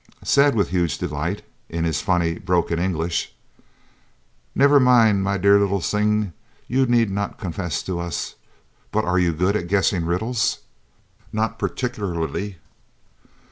said 0.23 0.55
with 0.55 0.69
huge 0.69 0.97
delight, 0.97 1.43
in 1.69 1.83
his 1.83 2.01
funny, 2.01 2.39
broken 2.39 2.79
English: 2.79 3.35
"Never 4.55 4.79
mind, 4.79 5.21
my 5.23 5.37
dear 5.37 5.59
little 5.59 5.79
sing, 5.79 6.33
you 6.67 6.87
need 6.87 7.11
not 7.11 7.37
confess 7.37 7.83
to 7.83 7.99
us 7.99 8.33
but 8.91 9.05
are 9.05 9.19
you 9.19 9.31
good 9.31 9.55
at 9.55 9.67
guessing 9.67 10.03
riddles?" 10.07 10.61
"Not 11.31 11.59
particularly." 11.59 12.57